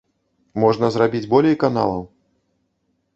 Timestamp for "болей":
1.33-1.55